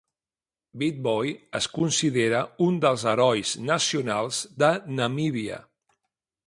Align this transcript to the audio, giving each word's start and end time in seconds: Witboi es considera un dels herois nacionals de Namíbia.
Witboi 0.83 1.33
es 1.59 1.67
considera 1.75 2.41
un 2.69 2.81
dels 2.87 3.05
herois 3.13 3.53
nacionals 3.69 4.43
de 4.65 4.73
Namíbia. 5.01 5.63